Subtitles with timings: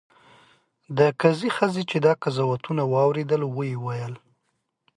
[0.97, 4.13] د قاضي ښځې چې دا قضاوتونه واورېدل ویې ویل.